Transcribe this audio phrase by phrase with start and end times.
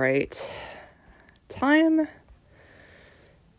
[0.00, 0.50] right.
[1.48, 2.08] Time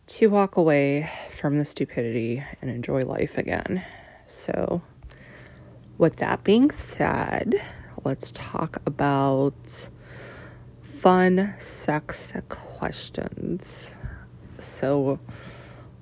[0.08, 3.86] to walk away from the stupidity and enjoy life again.
[4.28, 4.82] So,
[6.00, 7.62] with that being said,
[8.04, 9.90] let's talk about
[10.82, 13.92] fun sex questions.
[14.58, 15.20] So,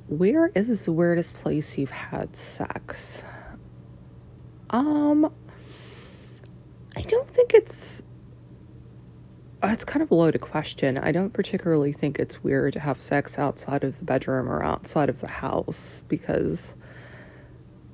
[0.08, 3.24] where is the weirdest place you've had sex?
[4.70, 5.34] Um,
[6.96, 8.04] I don't think it's.
[9.62, 10.98] It's kind of a loaded question.
[10.98, 15.10] I don't particularly think it's weird to have sex outside of the bedroom or outside
[15.10, 16.74] of the house because,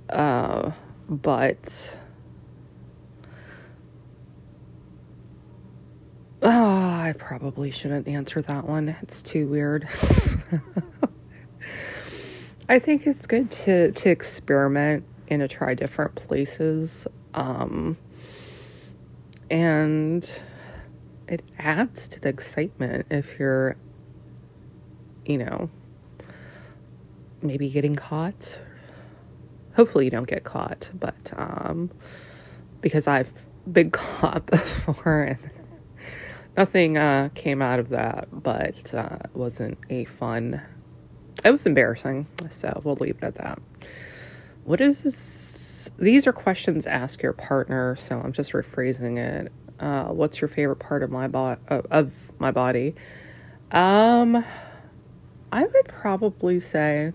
[0.09, 0.71] uh,
[1.09, 1.97] but.
[6.43, 8.95] Oh, I probably shouldn't answer that one.
[9.01, 9.87] It's too weird.
[12.69, 17.07] I think it's good to to experiment and to try different places.
[17.33, 17.97] Um,
[19.49, 20.29] and
[21.27, 23.75] it adds to the excitement if you're,
[25.25, 25.69] you know,
[27.41, 28.59] maybe getting caught.
[29.75, 31.91] Hopefully, you don't get caught, but um,
[32.81, 33.31] because I've
[33.71, 35.49] been caught before and
[36.55, 40.61] nothing uh, came out of that, but uh, it wasn't a fun
[41.45, 43.59] it was embarrassing, so we'll leave it at that.
[44.63, 45.91] What is this?
[45.99, 49.51] These are questions ask your partner, so I'm just rephrasing it.
[49.79, 51.59] Uh, what's your favorite part of my body?
[51.69, 52.95] Of my body?
[53.71, 54.45] Um,
[55.51, 57.13] I would probably say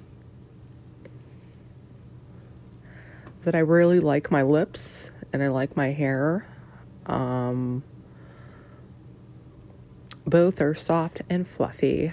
[3.45, 6.47] that I really like my lips and I like my hair.
[7.07, 7.83] Um,
[10.27, 12.13] both are soft and fluffy.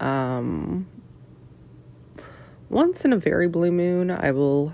[0.00, 0.86] Um,
[2.68, 4.72] once in a very blue moon, I will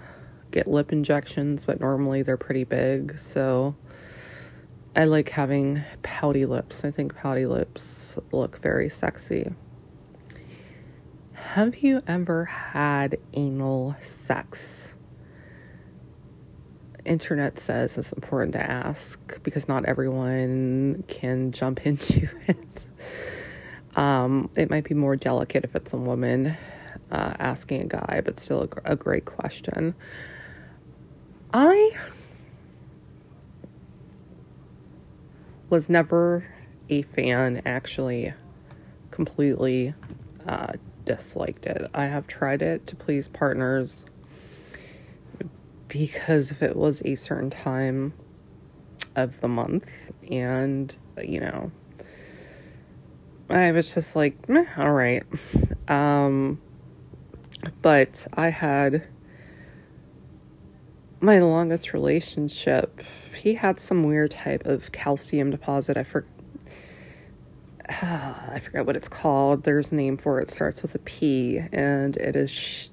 [0.51, 3.19] get lip injections, but normally they're pretty big.
[3.19, 3.75] So
[4.99, 6.85] I like having pouty lips.
[6.85, 9.49] I think pouty lips look very sexy.
[11.35, 14.95] Have you ever had anal sex?
[17.05, 22.87] Internet says it's important to ask because not everyone can jump into it.
[23.95, 26.57] Um, it might be more delicate if it's a woman
[27.13, 29.95] uh, asking a guy, but still a, a great question.
[31.55, 31.93] I
[35.71, 36.45] was never
[36.89, 38.33] a fan, actually,
[39.11, 39.95] completely
[40.47, 40.73] uh,
[41.05, 41.91] disliked it.
[41.95, 44.05] I have tried it to please partners
[45.89, 48.13] because if it was a certain time
[49.17, 49.91] of the month,
[50.31, 51.71] and you know,
[53.51, 54.37] I was just like,
[54.77, 55.25] all right.
[55.89, 56.61] Um,
[57.83, 59.09] but I had
[61.21, 63.01] my longest relationship.
[63.39, 65.97] He had some weird type of calcium deposit.
[65.97, 66.31] I forget.
[67.89, 69.65] I forget what it's called.
[69.65, 70.49] There's a name for it.
[70.49, 70.55] it.
[70.55, 72.89] Starts with a P, and it is sh-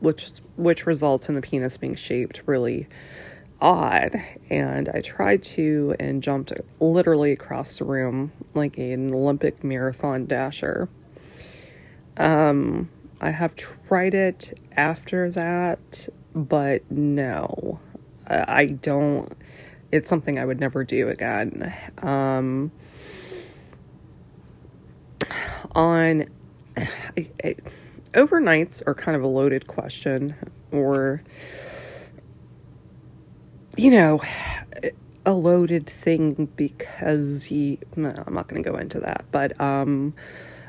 [0.00, 2.86] which which results in the penis being shaped really
[3.60, 4.20] odd.
[4.50, 10.88] And I tried to and jumped literally across the room like an Olympic marathon dasher.
[12.16, 12.88] Um,
[13.20, 17.80] I have tried it after that, but no,
[18.26, 19.32] I don't.
[19.92, 21.74] It's something I would never do again.
[22.02, 22.72] Um,
[25.74, 26.26] on
[26.76, 27.56] I, I,
[28.12, 30.34] overnights are kind of a loaded question,
[30.72, 31.22] or
[33.76, 34.22] you know,
[35.24, 37.78] a loaded thing because he.
[37.96, 40.14] I'm not going to go into that, but um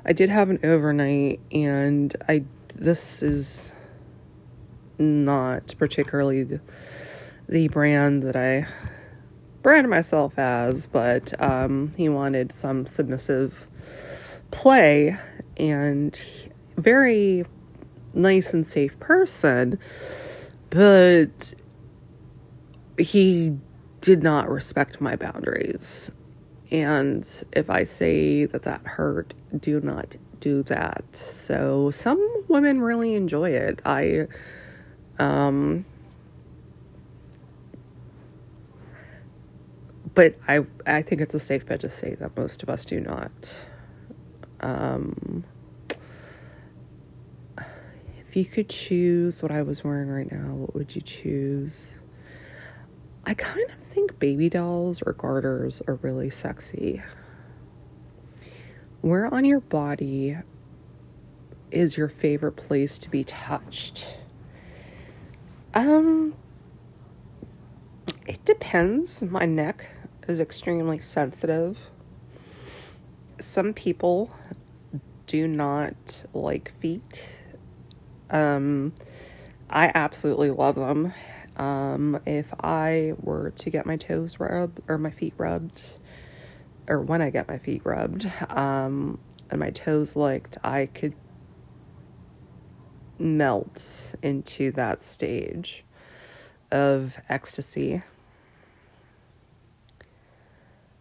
[0.06, 2.44] I did have an overnight, and I
[2.76, 3.72] this is
[4.98, 6.60] not particularly
[7.50, 8.68] the brand that I
[9.62, 13.68] brand myself as, but um, he wanted some submissive
[14.52, 15.18] play
[15.58, 16.22] and
[16.78, 17.46] very
[18.14, 19.80] nice and safe person,
[20.70, 21.54] but
[22.98, 23.58] he
[24.02, 26.12] did not respect my boundaries.
[26.72, 31.04] And if I say that that hurt, do not do that.
[31.16, 33.82] So some women really enjoy it.
[33.86, 34.28] I,
[35.20, 35.86] um,
[40.18, 43.00] but I I think it's a safe bet to say that most of us do
[43.00, 43.56] not.
[44.62, 45.44] Um,
[48.28, 52.00] if you could choose what I was wearing right now, what would you choose?
[53.28, 57.04] I kind of think baby dolls or garters are really sexy.
[59.02, 60.36] Where on your body
[61.70, 64.16] is your favorite place to be touched?
[65.76, 66.34] Um,
[68.26, 69.22] it depends.
[69.22, 69.92] My neck
[70.28, 71.78] is extremely sensitive.
[73.40, 74.32] some people
[75.28, 75.96] do not
[76.34, 77.30] like feet.
[78.30, 78.94] Um,
[79.70, 81.14] I absolutely love them.
[81.58, 85.82] Um, if I were to get my toes rubbed or my feet rubbed,
[86.88, 89.20] or when I get my feet rubbed, um,
[89.50, 91.14] and my toes licked, I could
[93.20, 95.84] melt into that stage
[96.72, 98.04] of ecstasy.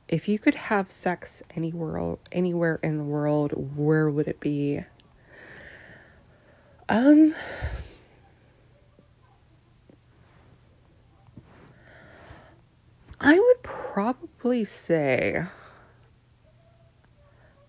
[0.09, 4.85] If you could have sex anywhere anywhere in the world, where would it be?
[6.89, 7.35] Um
[13.21, 15.45] I would probably say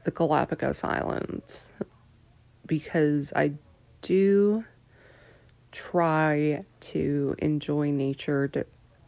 [0.04, 1.66] the Galapagos Islands
[2.68, 3.54] because I
[4.04, 4.64] do
[5.72, 8.66] try to enjoy nature to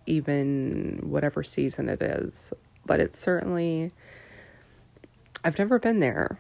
[0.08, 2.52] even whatever season it is.
[2.90, 3.92] But it's certainly,
[5.44, 6.40] I've never been there,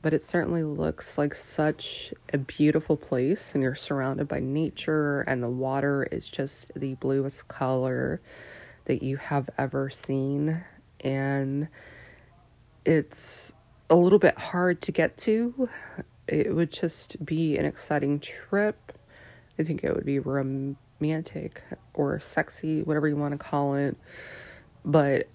[0.00, 5.42] but it certainly looks like such a beautiful place, and you're surrounded by nature, and
[5.42, 8.20] the water is just the bluest color
[8.84, 10.62] that you have ever seen.
[11.00, 11.66] And
[12.84, 13.52] it's
[13.90, 15.68] a little bit hard to get to.
[16.28, 18.92] It would just be an exciting trip.
[19.58, 23.96] I think it would be romantic or sexy, whatever you want to call it.
[24.84, 25.26] But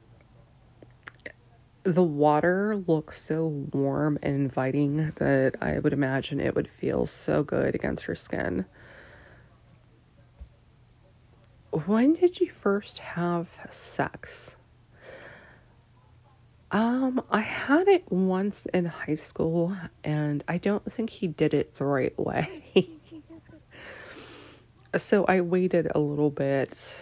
[1.84, 7.44] the water looks so warm and inviting that I would imagine it would feel so
[7.44, 8.66] good against your skin.
[11.86, 14.56] When did you first have sex?
[16.72, 21.76] Um, I had it once in high school, and I don't think he did it
[21.78, 22.90] the right way.
[24.96, 26.94] so I waited a little bit.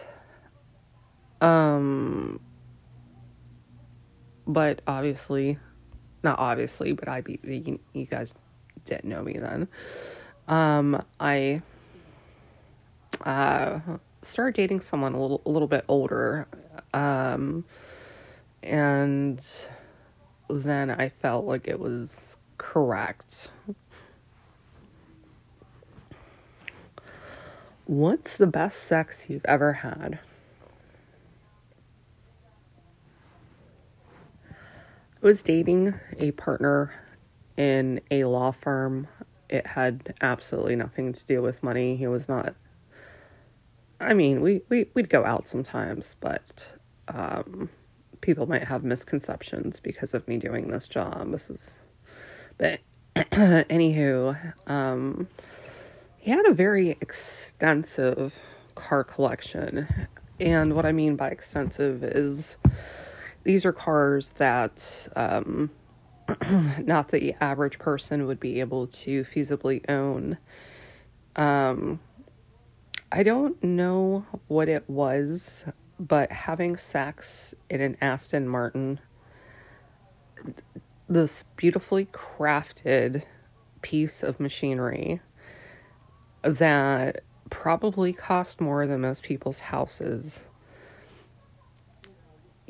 [1.39, 2.39] Um,
[4.47, 5.57] but obviously,
[6.23, 7.39] not obviously, but I be
[7.93, 8.33] you, guys
[8.85, 9.67] didn't know me then.
[10.47, 11.61] Um, I
[13.25, 13.79] uh
[14.23, 16.47] started dating someone a little a little bit older,
[16.93, 17.65] um,
[18.63, 19.43] and
[20.49, 23.49] then I felt like it was correct.
[27.85, 30.19] What's the best sex you've ever had?
[35.21, 36.93] Was dating a partner
[37.57, 39.07] in a law firm.
[39.49, 41.95] It had absolutely nothing to do with money.
[41.95, 42.55] He was not
[44.01, 46.67] I mean, we, we, we'd go out sometimes, but
[47.07, 47.69] um,
[48.21, 51.31] people might have misconceptions because of me doing this job.
[51.31, 51.79] This is,
[52.57, 52.79] but
[53.15, 55.27] anywho, um,
[56.17, 58.33] he had a very extensive
[58.73, 59.87] car collection.
[60.39, 62.57] And what I mean by extensive is
[63.43, 65.69] these are cars that um,
[66.79, 70.37] not the average person would be able to feasibly own.
[71.35, 71.99] Um,
[73.11, 75.65] I don't know what it was,
[75.99, 78.99] but having sex in an Aston Martin,
[81.09, 83.23] this beautifully crafted
[83.81, 85.19] piece of machinery
[86.43, 90.39] that probably cost more than most people's houses.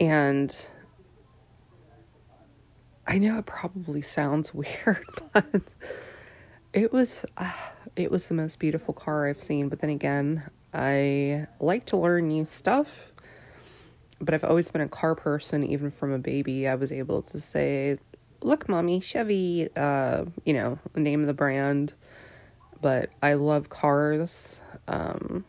[0.01, 0.51] And
[3.05, 5.61] I know it probably sounds weird, but
[6.73, 7.51] it was uh,
[7.95, 12.29] it was the most beautiful car I've seen, but then again, I like to learn
[12.29, 12.87] new stuff.
[14.19, 16.67] But I've always been a car person, even from a baby.
[16.67, 17.99] I was able to say,
[18.41, 21.93] "Look, mommy, Chevy," uh, you know, the name of the brand.
[22.81, 24.59] But I love cars.
[24.87, 25.45] Um,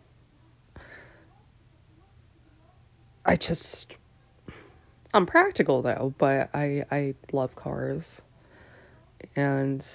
[3.24, 3.96] I just,
[5.14, 8.22] I'm practical though, but I I love cars,
[9.36, 9.86] and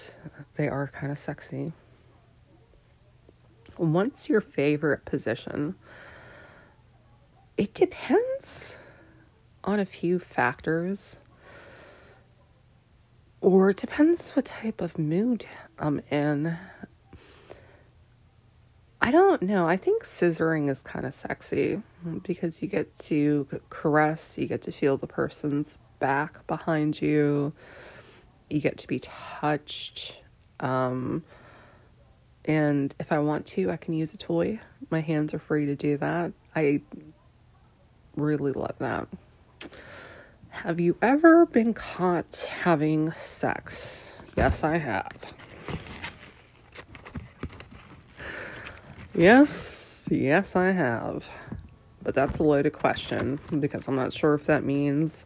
[0.55, 1.73] they are kind of sexy.
[3.77, 5.75] What's your favorite position?
[7.57, 8.75] It depends
[9.63, 11.17] on a few factors.
[13.41, 15.45] Or it depends what type of mood
[15.77, 16.57] I'm in.
[19.07, 19.69] I don't know.
[19.69, 21.81] I think scissoring is kind of sexy
[22.23, 27.53] because you get to caress, you get to feel the person's back behind you,
[28.49, 30.13] you get to be touched.
[30.59, 31.23] Um,
[32.43, 34.59] and if I want to, I can use a toy.
[34.89, 36.33] My hands are free to do that.
[36.53, 36.81] I
[38.17, 39.07] really love that.
[40.49, 44.11] Have you ever been caught having sex?
[44.35, 45.13] Yes, I have.
[49.17, 51.25] Yes, yes, I have.
[52.03, 55.25] But that's a loaded question because I'm not sure if that means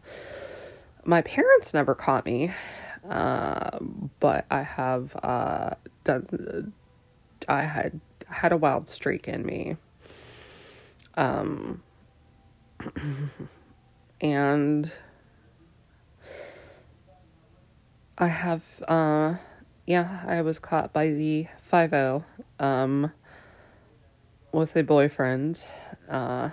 [1.04, 2.52] My parents never caught me,
[3.10, 3.78] uh,
[4.20, 5.70] but I have uh,
[6.04, 6.72] done.
[7.48, 9.76] I had had a wild streak in me.
[11.16, 11.82] Um,
[14.22, 14.92] and
[18.18, 19.36] I have, uh,
[19.86, 21.94] yeah, I was caught by the 5
[22.60, 23.12] um,
[24.52, 25.64] with a boyfriend,
[26.08, 26.50] uh,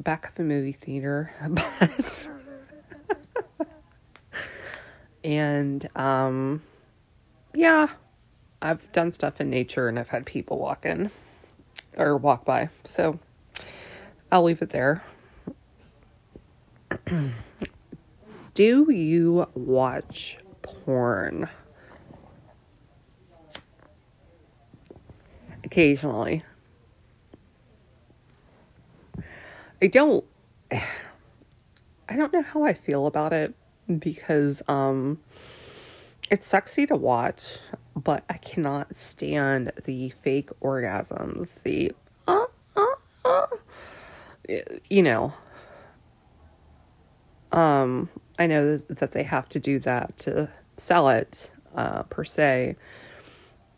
[0.00, 2.28] back at the movie theater, but,
[5.22, 6.62] and, um,
[7.54, 7.88] yeah,
[8.62, 11.10] I've done stuff in nature and I've had people walk in
[11.96, 13.18] or walk by, so
[14.32, 15.04] I'll leave it there.
[18.54, 21.48] Do you watch porn?
[25.76, 26.42] Occasionally.
[29.82, 30.24] I don't
[30.72, 33.54] I don't know how I feel about it
[33.98, 35.18] because um
[36.30, 37.58] it's sexy to watch,
[37.94, 41.92] but I cannot stand the fake orgasms, the
[42.26, 42.86] uh, uh,
[43.26, 43.46] uh,
[44.88, 45.34] you know.
[47.52, 52.76] Um I know that they have to do that to sell it, uh, per se.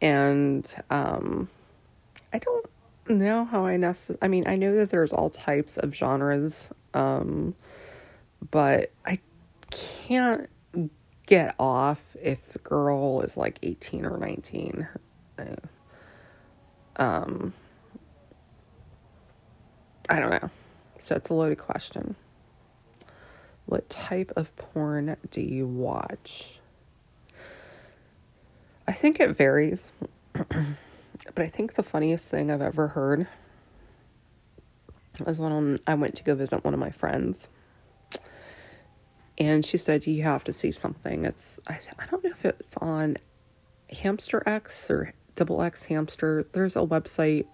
[0.00, 1.48] And um,
[2.32, 2.66] I don't
[3.08, 7.54] know how I necessarily, I mean, I know that there's all types of genres, um,
[8.50, 9.18] but I
[9.70, 10.48] can't
[11.26, 14.88] get off if the girl is like 18 or 19.
[15.38, 15.44] Uh,
[16.96, 17.52] um,
[20.08, 20.50] I don't know.
[21.02, 22.16] So it's a loaded question.
[23.66, 26.58] What type of porn do you watch?
[28.86, 29.90] I think it varies.
[31.34, 33.26] but I think the funniest thing I've ever heard
[35.24, 37.48] was when I went to go visit one of my friends.
[39.36, 41.24] And she said, You have to see something.
[41.24, 43.16] It's, I, I don't know if it's on
[43.90, 46.46] Hamster X or Double X Hamster.
[46.52, 47.46] There's a website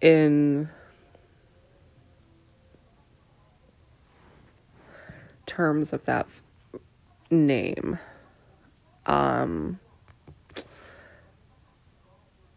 [0.00, 0.68] in
[5.46, 6.28] terms of that
[7.30, 7.98] name.
[9.06, 9.80] Um,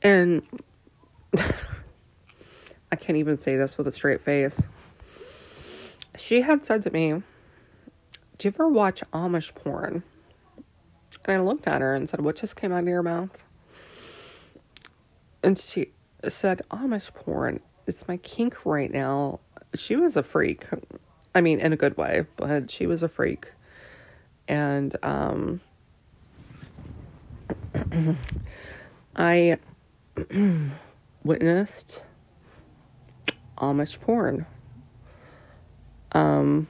[0.04, 0.44] and
[2.92, 4.62] I can't even say this with a straight face.
[6.18, 7.24] She had said to me,
[8.38, 10.04] Do you ever watch Amish porn?
[11.26, 13.42] And I looked at her and said, What just came out of your mouth?
[15.42, 15.92] And she
[16.28, 17.62] said, Amish porn.
[17.88, 19.40] It's my kink right now.
[19.74, 20.66] She was a freak.
[21.34, 23.52] I mean, in a good way, but she was a freak.
[24.48, 25.62] And um,
[29.16, 29.58] I
[31.24, 32.04] witnessed
[33.58, 34.46] Amish porn.
[36.12, 36.68] Um,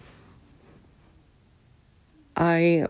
[2.37, 2.87] I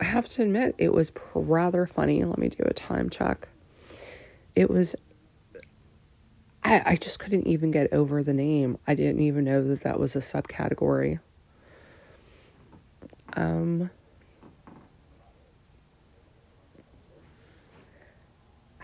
[0.00, 2.24] have to admit, it was rather funny.
[2.24, 3.48] Let me do a time check.
[4.54, 4.96] It was
[6.68, 8.78] I, I just couldn't even get over the name.
[8.86, 11.20] I didn't even know that that was a subcategory.
[13.34, 13.90] Um,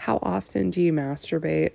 [0.04, 1.73] how often do you masturbate?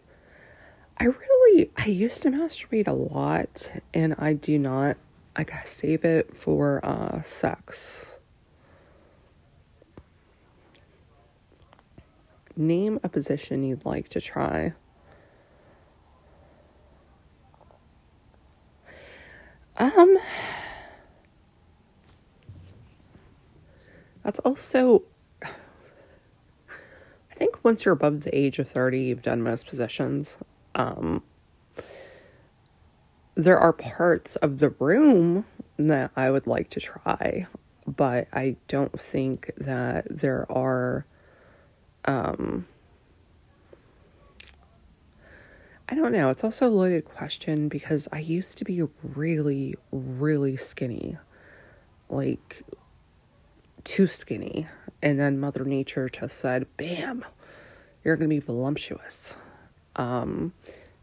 [0.99, 4.97] I really, I used to masturbate a lot, and I do not.
[5.35, 8.05] I gotta save it for uh, sex.
[12.55, 14.73] Name a position you'd like to try.
[19.77, 20.19] Um,
[24.23, 25.18] that's also, I
[27.39, 30.37] think once you're above the age of 30, you've done most positions.
[30.75, 31.23] Um,
[33.35, 35.45] there are parts of the room
[35.77, 37.47] that I would like to try,
[37.87, 41.05] but I don't think that there are,
[42.03, 42.67] um,
[45.87, 46.29] I don't know.
[46.29, 51.17] It's also a loaded question because I used to be really, really skinny.
[52.09, 52.63] Like,
[53.83, 54.67] too skinny.
[55.01, 57.25] And then Mother Nature just said, bam,
[58.03, 59.35] you're going to be voluptuous.
[59.95, 60.53] Um,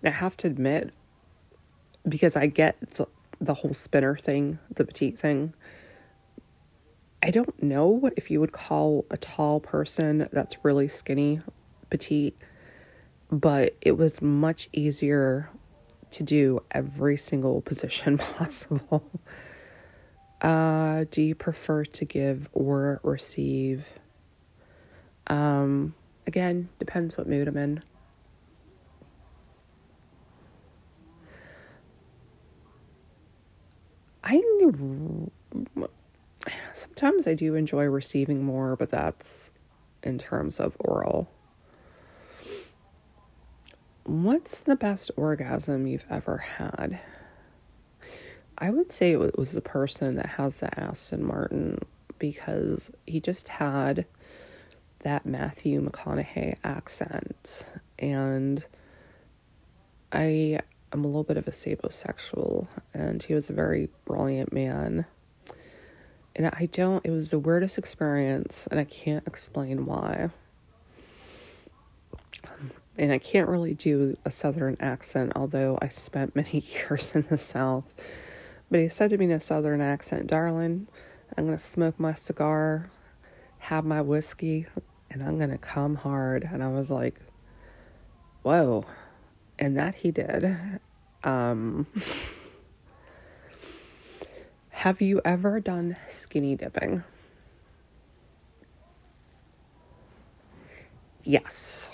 [0.04, 0.92] I have to admit,
[2.08, 3.06] because I get the,
[3.40, 5.54] the whole spinner thing, the petite thing.
[7.22, 11.40] I don't know if you would call a tall person that's really skinny
[11.90, 12.36] petite
[13.30, 15.50] but it was much easier
[16.12, 19.04] to do every single position possible.
[20.40, 23.86] Uh, do you prefer to give or receive?
[25.28, 25.94] Um,
[26.26, 27.82] again, depends what mood I'm in.
[34.22, 34.42] I
[36.72, 39.50] sometimes I do enjoy receiving more, but that's
[40.02, 41.28] in terms of oral.
[44.04, 47.00] What's the best orgasm you've ever had?
[48.58, 51.78] I would say it was the person that has the Aston Martin
[52.18, 54.06] because he just had
[55.00, 57.66] that Matthew McConaughey accent.
[57.98, 58.64] And
[60.10, 60.60] I
[60.92, 65.04] am a little bit of a sapiosexual, and he was a very brilliant man.
[66.34, 70.30] And I don't, it was the weirdest experience, and I can't explain why.
[72.98, 77.38] And I can't really do a southern accent, although I spent many years in the
[77.38, 77.84] South
[78.70, 80.88] but he said to me in a southern accent, Darling,
[81.36, 82.90] I'm going to smoke my cigar,
[83.58, 84.66] have my whiskey,
[85.10, 86.48] and I'm going to come hard.
[86.50, 87.20] And I was like,
[88.42, 88.86] Whoa.
[89.58, 90.56] And that he did.
[91.24, 91.86] Um,
[94.70, 97.02] have you ever done skinny dipping?
[101.24, 101.88] Yes.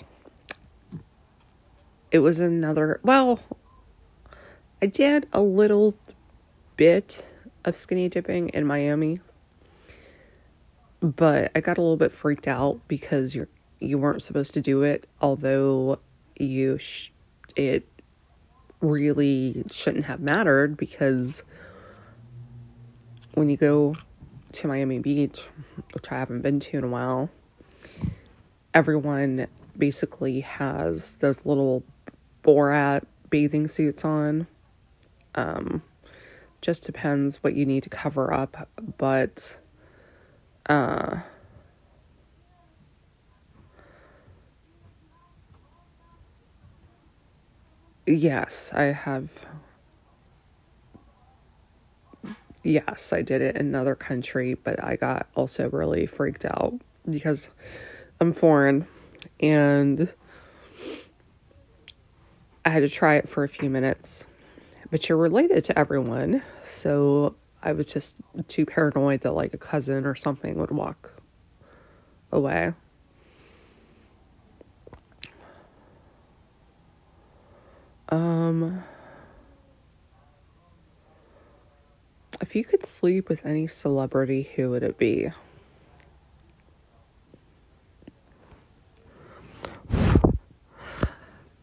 [2.11, 3.39] It was another, well,
[4.79, 5.97] I did a little
[6.75, 7.23] bit
[7.65, 9.19] of skinny dipping in Miami,
[11.01, 13.47] but I got a little bit freaked out because you're
[13.79, 15.99] you weren't supposed to do it, although
[16.37, 17.11] you sh-
[17.55, 17.87] it
[18.79, 21.43] really shouldn't have mattered because
[23.33, 23.95] when you go
[24.53, 25.47] to Miami Beach,
[25.93, 27.29] which I haven't been to in a while,
[28.73, 31.83] everyone basically has those little
[32.43, 34.47] Borat bathing suits on.
[35.35, 35.81] Um,
[36.63, 39.57] just depends what you need to cover up, but
[40.67, 41.17] uh
[48.07, 49.29] yes, I have
[52.63, 56.75] yes, I did it in another country, but I got also really freaked out
[57.09, 57.49] because
[58.21, 58.87] I'm foreign
[59.41, 60.07] and
[62.63, 64.23] I had to try it for a few minutes
[64.93, 66.43] but you're related to everyone.
[66.73, 68.15] So I was just
[68.47, 71.11] too paranoid that like a cousin or something would walk
[72.31, 72.73] away.
[78.09, 78.83] Um,
[82.41, 85.29] if you could sleep with any celebrity, who would it be?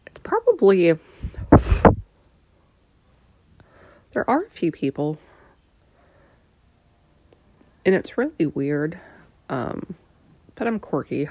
[0.07, 0.97] It's probably
[4.13, 5.17] there are a few people,
[7.85, 8.99] and it's really weird,
[9.49, 9.95] um,
[10.55, 11.29] but I'm quirky.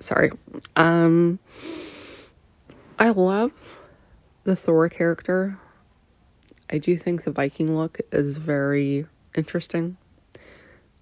[0.00, 0.30] Sorry.
[0.76, 1.38] Um,
[2.98, 3.52] I love
[4.44, 5.58] the Thor character.
[6.70, 9.96] I do think the Viking look is very interesting.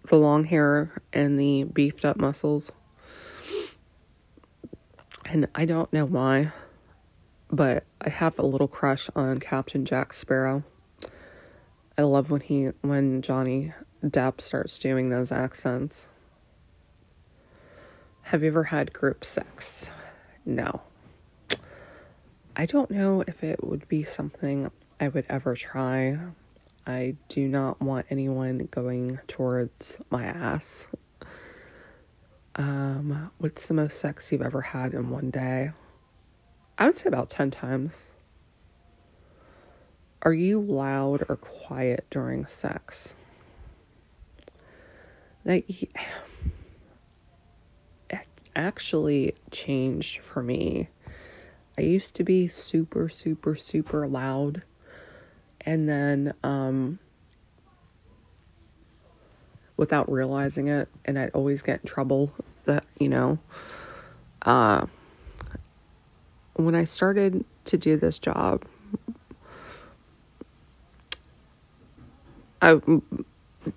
[0.09, 2.71] The long hair and the beefed up muscles.
[5.25, 6.53] And I don't know why
[7.55, 10.64] but I have a little crush on Captain Jack Sparrow.
[11.97, 13.73] I love when he when Johnny
[14.05, 16.07] Depp starts doing those accents.
[18.23, 19.88] Have you ever had group sex?
[20.45, 20.81] No.
[22.57, 26.19] I don't know if it would be something I would ever try.
[26.87, 30.88] I do not want anyone going towards my ass.
[32.57, 35.71] Um, what's the most sex you've ever had in one day?
[36.79, 38.03] I would say about 10 times.
[40.23, 43.15] Are you loud or quiet during sex?
[45.45, 45.65] That
[48.57, 50.89] actually changed for me.
[51.77, 54.63] I used to be super, super, super loud.
[55.61, 56.99] And then, um,
[59.77, 62.33] without realizing it, and I'd always get in trouble
[62.65, 63.39] that, you know,
[64.43, 64.87] uh,
[66.55, 68.64] when I started to do this job,
[72.62, 72.81] I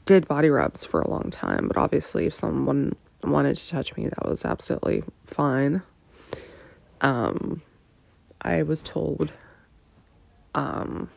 [0.05, 4.07] did body rubs for a long time, but obviously, if someone wanted to touch me,
[4.07, 5.81] that was absolutely fine.
[7.01, 7.61] Um,
[8.41, 9.31] I was told,
[10.55, 11.09] um,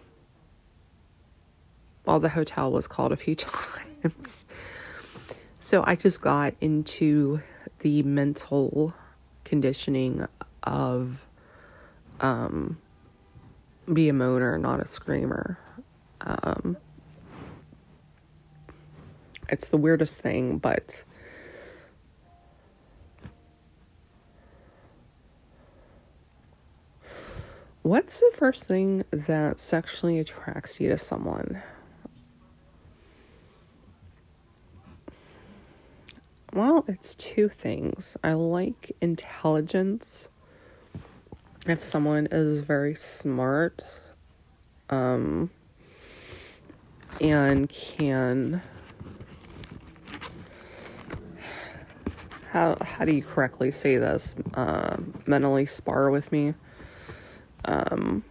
[2.04, 3.34] while the hotel was called a few
[4.02, 4.44] times.
[5.60, 7.40] So I just got into
[7.80, 8.94] the mental
[9.44, 10.26] conditioning
[10.62, 11.24] of
[12.20, 12.78] um,
[13.92, 15.58] be a moaner, not a screamer.
[16.20, 16.76] Um,
[19.48, 21.02] it's the weirdest thing, but
[27.82, 31.62] What's the first thing that sexually attracts you to someone?
[36.52, 38.16] Well, it's two things.
[38.22, 40.29] I like intelligence.
[41.66, 43.84] If someone is very smart,
[44.88, 45.50] um,
[47.20, 48.62] and can
[52.50, 54.34] how how do you correctly say this?
[54.54, 54.96] Uh,
[55.26, 56.54] mentally spar with me.
[57.66, 58.24] Um,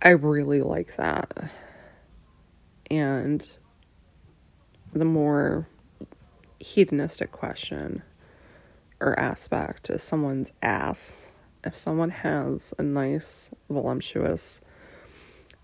[0.00, 1.50] I really like that,
[2.92, 3.46] and
[4.92, 5.66] the more
[6.60, 8.02] hedonistic question
[9.00, 11.26] or aspect is someone's ass.
[11.64, 14.60] If someone has a nice, voluptuous,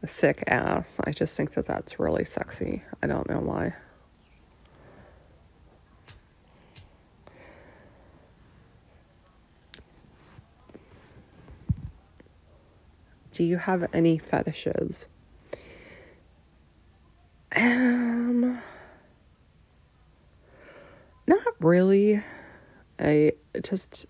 [0.07, 2.83] thick ass, I just think that that's really sexy.
[3.03, 3.75] I don't know why.
[13.33, 15.07] Do you have any fetishes?
[17.55, 18.61] Um,
[21.27, 22.23] not really.
[23.00, 23.32] I
[23.62, 24.06] just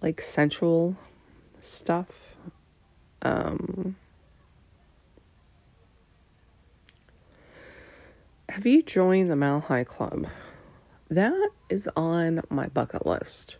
[0.00, 0.96] like sensual
[1.60, 2.36] stuff.
[3.22, 3.96] Um,
[8.48, 10.26] have you joined the Mile High Club?
[11.10, 13.56] That is on my bucket list.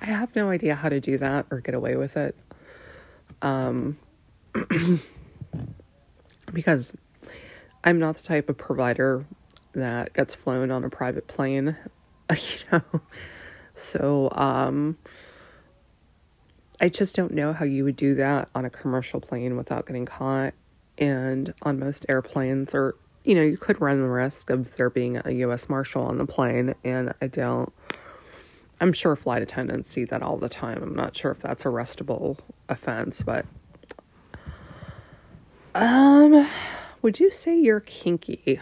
[0.00, 2.36] I have no idea how to do that or get away with it.
[3.42, 3.98] Um,
[6.52, 6.92] because
[7.84, 9.24] I'm not the type of provider
[9.72, 11.76] that gets flown on a private plane,
[12.30, 12.82] you know.
[13.74, 14.98] So, um,
[16.80, 20.06] I just don't know how you would do that on a commercial plane without getting
[20.06, 20.54] caught.
[20.96, 25.20] And on most airplanes, or, you know, you could run the risk of there being
[25.24, 25.68] a U.S.
[25.68, 27.72] Marshal on the plane, and I don't.
[28.80, 30.82] I'm sure flight attendants see that all the time.
[30.82, 33.44] I'm not sure if that's a arrestable offense, but
[35.74, 36.48] um
[37.02, 38.60] would you say you're kinky?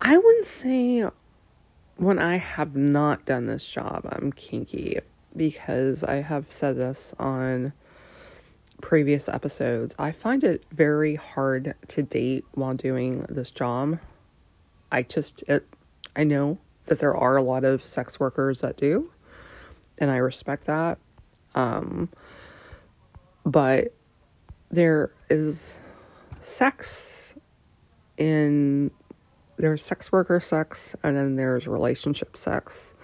[0.00, 1.04] I wouldn't say
[1.96, 4.98] when I have not done this job, I'm kinky
[5.36, 7.72] because I have said this on
[8.80, 13.98] previous episodes, I find it very hard to date while doing this job.
[14.90, 15.66] I just it
[16.16, 19.10] I know that there are a lot of sex workers that do,
[19.98, 20.98] and I respect that.
[21.54, 22.08] Um,
[23.44, 23.94] but
[24.70, 25.78] there is
[26.42, 27.34] sex
[28.16, 28.90] in
[29.60, 32.94] there's sex worker sex and then there's relationship sex.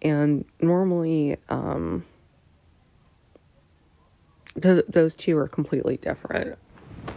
[0.00, 2.04] And normally um
[4.60, 6.58] th- those two are completely different.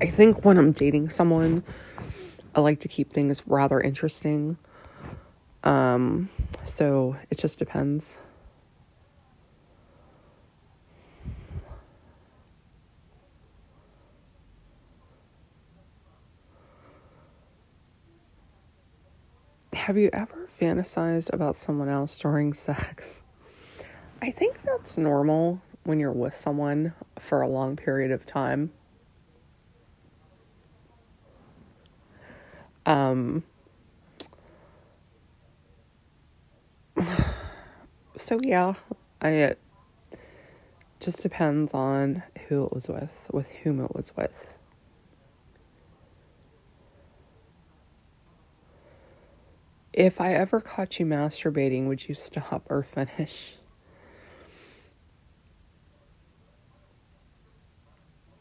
[0.00, 1.62] I think when I'm dating someone,
[2.54, 4.56] I like to keep things rather interesting.
[5.64, 6.28] Um,
[6.64, 8.16] so it just depends.
[19.82, 23.20] Have you ever fantasized about someone else during sex?
[24.22, 28.70] I think that's normal when you're with someone for a long period of time.
[32.86, 33.42] Um,
[38.16, 38.74] so yeah,
[39.20, 39.58] I it
[41.00, 44.51] just depends on who it was with, with whom it was with.
[49.92, 53.56] If I ever caught you masturbating, would you stop or finish?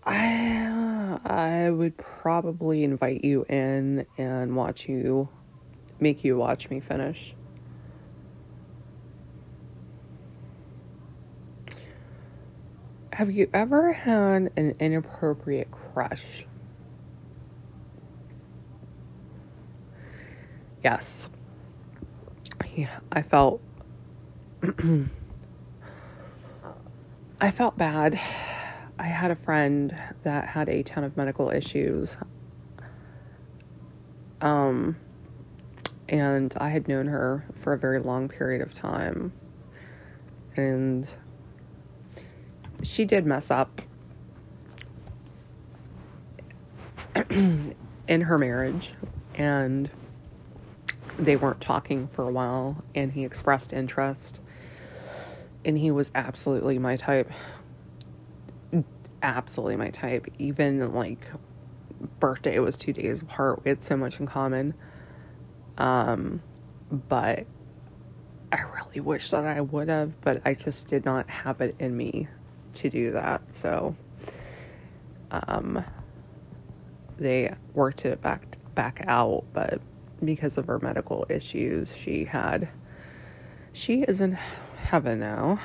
[0.04, 5.30] I I would probably invite you in and watch you
[6.00, 7.36] make you watch me finish.
[13.14, 16.48] Have you ever had an inappropriate crush?
[20.84, 21.30] Yes.
[22.76, 23.62] Yeah, I felt
[27.42, 28.20] I felt bad
[29.02, 32.18] I had a friend that had a ton of medical issues.
[34.42, 34.96] Um,
[36.08, 39.34] and I had known her for a very long period of time.
[40.56, 41.08] And
[42.84, 43.82] she did mess up
[47.32, 48.92] in her marriage.
[49.34, 49.90] And
[51.18, 52.84] they weren't talking for a while.
[52.96, 54.40] And he expressed interest.
[55.64, 57.32] And he was absolutely my type
[59.24, 60.28] absolutely my type.
[60.40, 61.26] Even like
[62.20, 63.64] birthday was two days apart.
[63.64, 64.74] We had so much in common.
[65.78, 66.42] Um,
[66.92, 67.46] but
[68.52, 71.96] I really wish that I would have, but I just did not have it in
[71.96, 72.28] me
[72.76, 73.42] to do that.
[73.52, 73.96] So,
[75.32, 75.84] um,
[77.18, 79.80] they worked it back back out, but
[80.24, 82.70] because of her medical issues, she had
[83.74, 84.34] she is in
[84.78, 85.60] heaven now.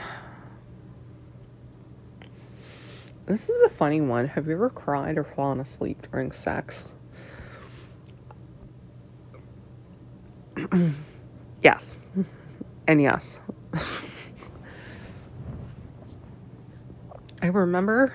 [3.26, 4.28] This is a funny one.
[4.28, 6.88] Have you ever cried or fallen asleep during sex?
[11.62, 11.96] yes.
[12.86, 13.40] And yes.
[17.42, 18.14] I remember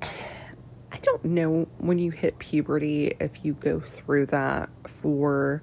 [0.00, 5.62] I know when you hit puberty if you go through that for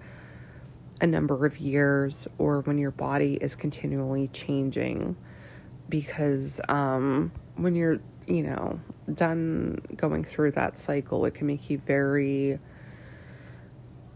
[0.99, 5.15] a number of years or when your body is continually changing
[5.89, 8.79] because um, when you're you know
[9.13, 12.59] done going through that cycle it can make you very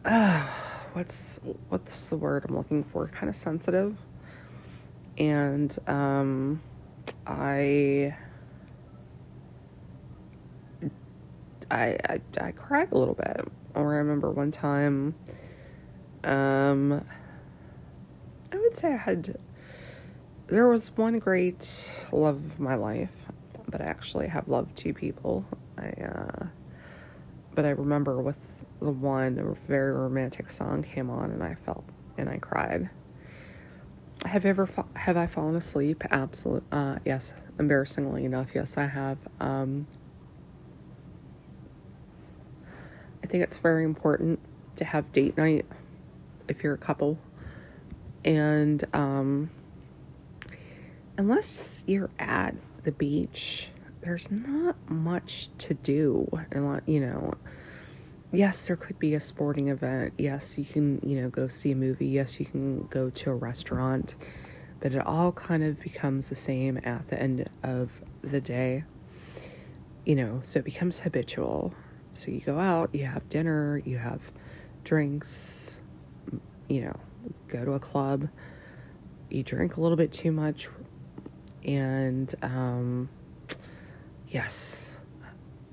[0.06, 0.48] uh,
[0.94, 3.08] what's what's the word i'm looking for?
[3.08, 3.98] Kind of sensitive.
[5.18, 6.62] And um,
[7.26, 8.16] I,
[11.72, 15.16] I i i cried a little bit or i remember one time
[16.24, 17.06] um
[18.52, 19.38] i would say i had
[20.48, 23.10] there was one great love of my life,
[23.68, 25.46] but I actually have loved two people.
[25.78, 26.46] I, uh,
[27.54, 28.38] but I remember with
[28.80, 31.84] the one, a very romantic song came on, and I felt
[32.18, 32.90] and I cried.
[34.26, 36.04] Have ever fa- have I fallen asleep?
[36.12, 36.68] Absolutely.
[36.72, 37.34] Uh, yes.
[37.58, 39.18] Embarrassingly enough, yes, I have.
[39.40, 39.88] Um,
[43.26, 44.40] I think it's very important
[44.76, 45.66] to have date night
[46.48, 47.18] if you're a couple,
[48.24, 49.50] and um,
[51.18, 53.70] unless you're at the beach,
[54.02, 56.30] there's not much to do.
[56.52, 57.34] And you know,
[58.32, 60.14] yes, there could be a sporting event.
[60.20, 62.06] Yes, you can, you know, go see a movie.
[62.06, 64.18] Yes, you can go to a restaurant.
[64.82, 67.90] But it all kind of becomes the same at the end of
[68.22, 68.84] the day.
[70.06, 71.74] You know, so it becomes habitual.
[72.16, 74.22] So you go out, you have dinner, you have
[74.86, 75.72] drinks,
[76.70, 76.96] you know,
[77.50, 78.30] go to a club,
[79.30, 80.70] you drink a little bit too much,
[81.66, 83.10] and um,
[84.30, 84.90] yes,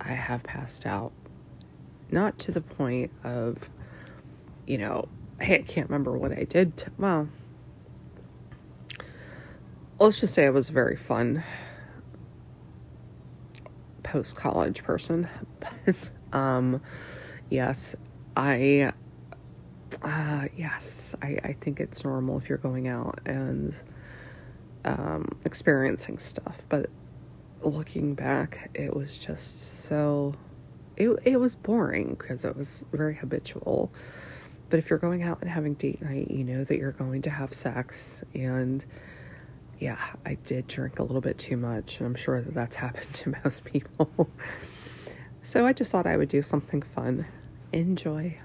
[0.00, 1.12] I have passed out.
[2.10, 3.56] Not to the point of,
[4.66, 5.08] you know,
[5.40, 6.76] hey, I can't remember what I did.
[6.78, 7.28] To, well,
[10.00, 11.44] let's just say I was a very fun
[14.02, 15.28] post college person.
[15.86, 16.80] But, um,
[17.50, 17.94] yes,
[18.36, 18.92] I,
[20.02, 23.74] uh, yes, I, I think it's normal if you're going out and
[24.84, 26.58] um, experiencing stuff.
[26.68, 26.90] But
[27.62, 30.34] looking back, it was just so
[30.96, 33.92] it it was boring because it was very habitual.
[34.70, 37.30] But if you're going out and having date night, you know that you're going to
[37.30, 38.84] have sex and
[39.78, 43.12] yeah, I did drink a little bit too much, and I'm sure that that's happened
[43.14, 44.30] to most people.
[45.42, 47.26] So I just thought I would do something fun.
[47.72, 48.38] Enjoy.